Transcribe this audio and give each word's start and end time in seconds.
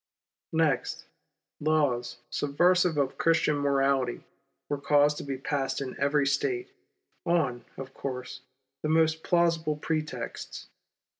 Next, 0.53 1.05
laws 1.59 2.17
subversive 2.31 2.97
of 2.97 3.19
Christian 3.19 3.57
morality 3.57 4.23
were 4.67 4.79
caused 4.81 5.17
to 5.17 5.23
be 5.23 5.37
passed 5.37 5.79
in 5.79 5.95
every 5.99 6.25
State, 6.25 6.71
on, 7.23 7.63
of 7.77 7.93
course, 7.93 8.41
the 8.81 8.89
most 8.89 9.21
plausible 9.23 9.75
pretexts. 9.75 10.69